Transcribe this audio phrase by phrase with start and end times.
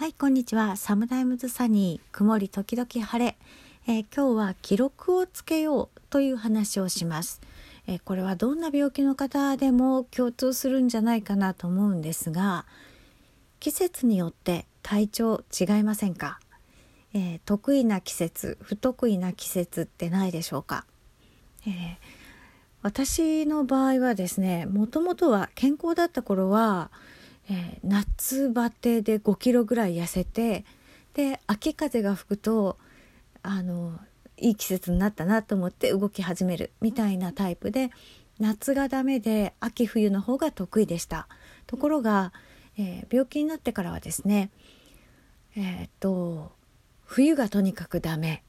[0.00, 0.78] はいこんにちは。
[0.78, 3.36] サムタイムズサニー曇り時々晴れ、
[3.86, 7.42] えー、今日は記録をつけようという話をします、
[7.86, 12.64] えー、これはどんな病気の方でも共通するんじゃないかなと思うんですが
[13.58, 16.40] 季節によって体調違いませんか、
[17.12, 20.86] えー、得意な季節不得意な季節ってないでしょうか、
[21.68, 21.98] え
[22.80, 26.90] 私の場合はですねもともとは健康だった頃は
[27.50, 30.64] えー、夏バテで5キロぐらい痩せて
[31.14, 32.78] で秋風が吹くと
[33.42, 33.98] あの
[34.36, 37.90] いい季節になったなと思って動き始めるみたいなタイプで
[38.38, 41.28] 夏がダメで秋冬の方が得意でした。
[41.66, 42.32] ところが、
[42.78, 44.50] えー、病気になってからはですね
[45.56, 46.52] えー、っと
[47.04, 48.44] 冬がとにかくダメ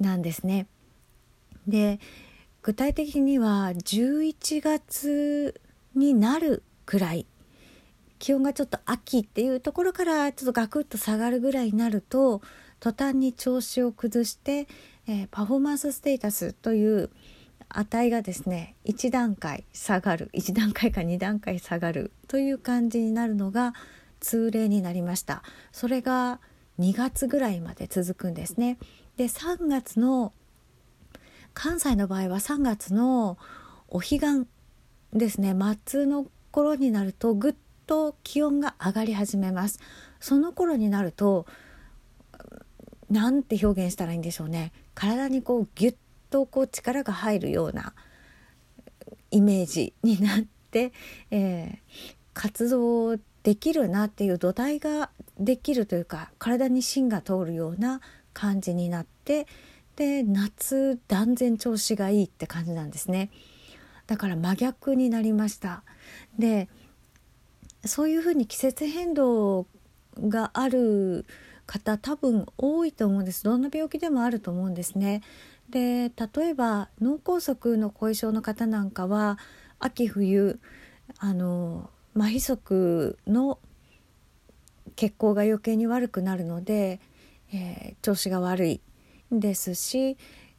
[0.00, 0.66] なんですね。
[1.66, 2.00] で
[2.62, 5.60] 具体的には11月
[5.94, 7.26] になるくらい
[8.18, 12.42] 気温がちょっと秋っていうところからちょっとガクッと下がるぐらいになると
[12.80, 14.68] 途端に調子を崩して、
[15.06, 17.10] えー、パフォーマンスステータスという
[17.68, 23.74] 値がですね1段階下がる1段階か2段階下がるという感じになるのが
[24.20, 25.42] 通例になりました。
[25.70, 26.40] それが
[26.78, 28.78] 2月ぐらいまで続くんですね。
[29.16, 30.32] で3月の
[31.54, 33.36] 関西の場合は3月の
[33.88, 34.46] お彼岸
[35.12, 35.54] ですね
[35.86, 37.54] 末の頃になるとぐっ
[37.88, 39.80] と気温が上がり始めます。
[40.20, 41.46] その頃になると
[43.10, 44.72] なんて表現したらいいんでしょうね。
[44.94, 45.96] 体にこうギュッ
[46.30, 47.94] とこう力が入るような
[49.30, 50.92] イメージになって、
[51.30, 51.78] えー、
[52.34, 58.00] 活動できるなっていう土台ができるというか体に芯が通るような
[58.34, 59.46] 感じになって
[59.96, 63.30] で夏断然調子がいいって感じなんですね。
[64.06, 65.82] だから真逆になりました。
[66.38, 66.68] で
[67.84, 69.66] そういうふうに季節変動
[70.18, 71.26] がある
[71.66, 75.22] 方多分多いと思うんですどんな病気でもあると思うんですね。
[75.70, 79.38] で例えば脳梗塞の後遺症の方なんかは
[79.78, 80.58] 秋冬
[81.18, 83.58] あの麻痺側の
[84.96, 87.00] 血行が余計に悪くなるので、
[87.52, 88.80] えー、調子が悪い
[89.30, 90.16] ですし、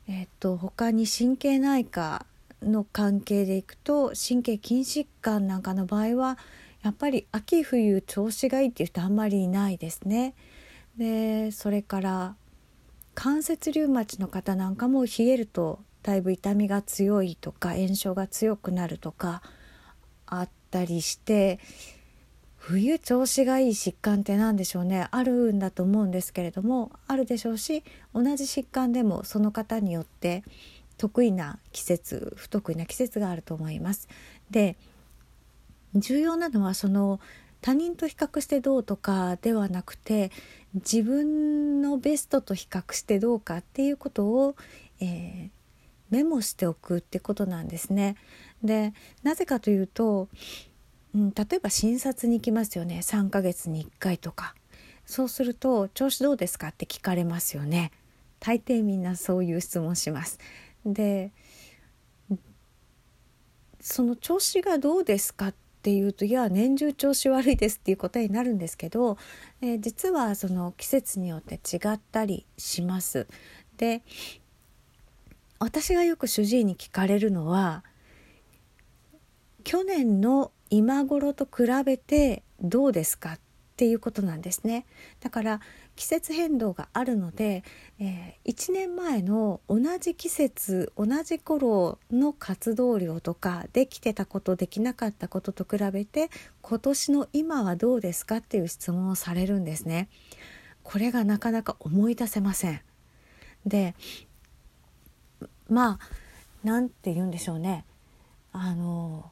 [0.07, 2.25] えーと、と他に神経内科
[2.61, 6.37] の関係でいくと神経筋疾患なんかの場合は
[6.81, 10.33] やっぱり秋冬調子がいいっていう人あんまりいないですね。
[10.97, 12.35] でそれから
[13.15, 19.41] 関節リウマチの方なんかも冷えるとだいぶ痛みが強いとか炎症が強くなるとか
[20.25, 21.59] あったりして
[22.55, 30.43] 冬調子がいい疾患って何でしょうねあるんだと思うんですけれどもあるでしょうし同じ疾患でもその方によって
[30.97, 34.09] 得意な季節不得意な季節があると思います。
[34.51, 34.75] で
[35.95, 37.19] 重要なのはその
[37.61, 40.31] 他人と比較してどうとかではなくて
[40.73, 44.55] 自分のベストと比較してどうかっていうことを、
[45.01, 45.49] えー、
[46.09, 48.15] メモしておくってことなんですね。
[48.63, 50.29] でなぜかというと、
[51.15, 54.53] うん、例えば診察に行きますよね3ヶ月に1回とか
[55.05, 57.91] そうすると「調子どうですか?」って聞かれますよね。
[58.39, 60.39] 大抵みんなそういう質問します。
[60.85, 61.31] で
[63.81, 69.17] その調子がどうですかっっていうといや年中調子悪いですっていうことになるんですけど、
[69.61, 73.27] えー、実はその季節によって違ったりします。
[73.77, 74.01] で
[75.57, 77.85] 私がよく主治医に聞かれるのは
[79.63, 83.33] 去年の今頃と比べてどうですか？
[83.33, 83.39] っ
[83.79, 84.85] ていうことなんですね
[85.21, 85.61] だから
[85.95, 87.63] 季節変動があるので、
[87.97, 96.29] えー、1年前の同じ季節同じ頃の活動量とかできてたことできなかったことと比べて
[96.61, 100.09] 今年の今はどうですかっていう質問をされるんですね。
[100.83, 102.81] これがなかなか思い出せません。
[103.65, 103.95] で
[105.69, 105.99] まあ
[106.65, 107.85] 何て言うんでしょうね
[108.51, 109.31] あの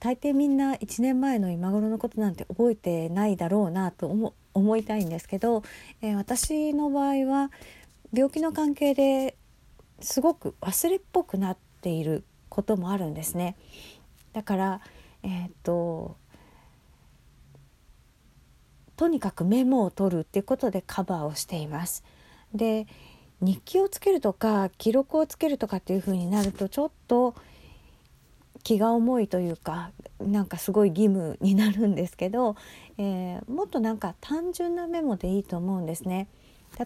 [0.00, 5.62] 大抵みんな1年前の今頃のことなんて覚えてないだろうなと思思いたいんですけど、
[6.02, 7.52] えー、私の場合は
[8.12, 9.36] 病気の関係で
[10.00, 13.56] すごく忘れっぽくなっていることもあるんですね。
[14.32, 14.80] だから
[15.22, 16.16] えー、っと
[18.96, 22.02] とにかくメモを取るっていうことでカバーをしています。
[22.54, 22.86] で
[23.40, 27.34] 日記をつけるとか記録をつけるとかっていうふうになるとちょっと
[28.62, 32.56] 気が重いというかなんかすごい義務になるんですけど、
[32.98, 36.28] えー、もっとなんか単純なメモでいいと思うんですね。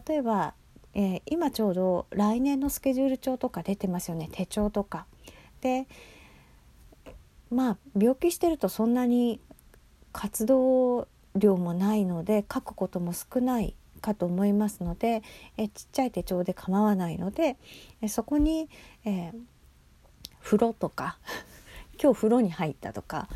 [0.07, 0.55] 例えば、
[0.95, 5.07] えー、今ちょうど来年のスケジュール帳とか出てますよね手帳とか。
[5.61, 5.87] で
[7.51, 9.41] まあ病気してるとそんなに
[10.13, 15.23] 活動量もないので書くことも少ないかと思いますので
[15.57, 17.57] えちっちゃい手帳で構わないので
[18.01, 18.69] えそこに、
[19.05, 19.33] えー、
[20.41, 21.19] 風呂とか
[22.01, 23.29] 今日風呂に入ったとか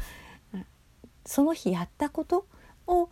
[1.29, 2.47] その日やったこと
[2.87, 3.11] を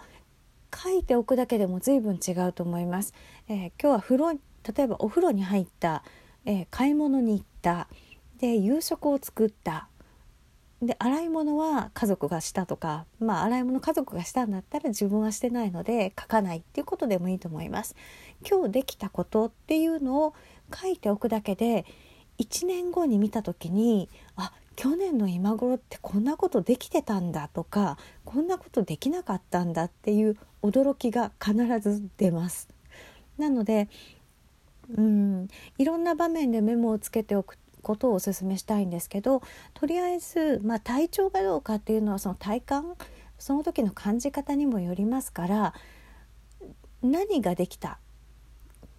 [0.74, 3.12] 書いておくだけでも随分違うと思います。
[3.48, 6.02] えー、今日は風呂例えばお風呂に入った、
[6.44, 7.88] えー、買い物に行った
[8.38, 9.88] で夕食を作った
[10.82, 17.94] で洗い物は家族がしたとかまあ洗い物家族がしたんだったら自分はしてないので書かないっていうことでもいいと思います。
[18.48, 20.34] 今日できたことっていうのを
[20.74, 21.84] 書いておくだけで
[22.38, 32.68] 1年後に見た時にあ去年の今頃ってこんなことできてたんだとかこんなことできなかったんだっていう驚きが必ず出ます。
[33.38, 33.88] なので
[34.96, 35.48] うん
[35.78, 39.42] いろんな場面でメモをつけておくことをお勧めしたいんですけど
[39.74, 42.96] とりあえず、まあ、体調がどうかっていうのはその体感
[43.38, 45.74] その時の感じ方にもよりますから
[47.02, 47.98] 何ができた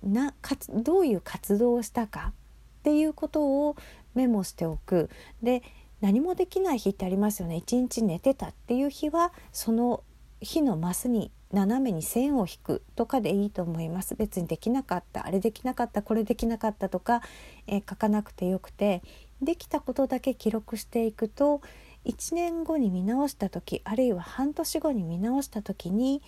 [0.03, 2.31] なかつどういう活動をしたか
[2.77, 3.75] っていうことを
[4.15, 5.09] メモしておく。
[5.41, 5.63] で
[6.01, 7.55] 何もできない日ってありますよね。
[7.55, 10.03] 一日寝てたっていう日はその
[10.41, 14.15] 日のマスに斜めに線を引くとかでいいと思います。
[14.15, 17.21] 別にできなかったあれできなかったこれできなかったとか、
[17.67, 19.01] えー、書かなくてよくて。
[19.41, 21.61] できたことだけ記録していくと
[22.05, 26.21] 1年後に見直した時あるいは半年後に見直した時に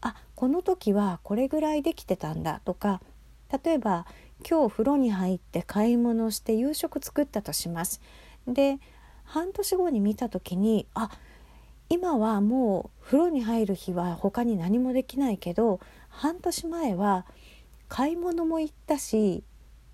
[0.00, 3.00] あこの時はこれぐらいできてたんだとか
[3.64, 4.06] 例えば
[4.48, 8.00] 今日風呂に入って買い物して夕食作ったとします。
[8.46, 8.78] で
[9.24, 11.10] 半年後に見た時にあ
[11.88, 17.26] 今はもう風呂に入る日は他に何もできないけど半年前は
[17.88, 19.44] 買い物も行ったし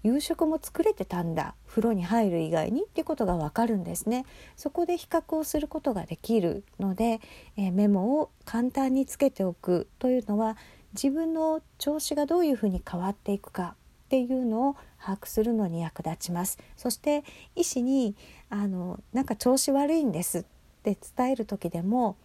[0.03, 4.25] 夕食も作れてたんだ風呂に入る以外にっていうことがわかるんですね
[4.57, 7.21] そこで比較をすることができるので、
[7.57, 10.57] えー、メモを簡単につけておくというのは
[10.95, 13.77] 自分の調子がどういうふうに変わっていくか
[14.11, 17.23] っていうのを把握するのに役立ちますそして
[17.55, 18.17] 医師に
[18.49, 20.45] あのなんか調子悪いんですっ
[20.83, 22.17] て伝える時でも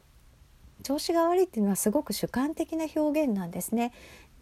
[0.81, 3.91] 調子が悪いっていうのはすごく主観的な表現なんですね。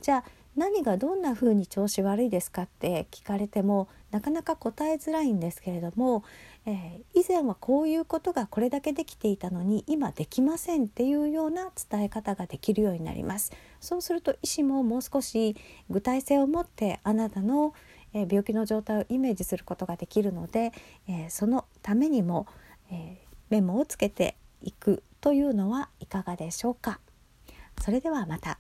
[0.01, 0.24] じゃあ
[0.56, 2.64] 何がどんな風に調子悪いですか？
[2.64, 6.24] って聞かれてもなかなか答えづらいんですけれども、
[6.66, 13.52] えー、以前はこういうことがこれだけできていたのに今できませんっていうような伝え方ができるようになります。
[13.80, 15.56] そうすると医師ももう少し
[15.90, 17.74] 具体性を持ってあなたの
[18.14, 20.72] 病気の状態をイメージすることができるので、
[21.08, 22.48] えー、そのためにも、
[22.92, 27.00] えーメモをつけていくというのはいかがでしょうか。
[27.80, 28.58] それではまた。